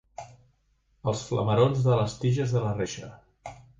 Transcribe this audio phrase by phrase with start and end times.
[1.11, 3.11] Els flamerons de les tiges de la reixa.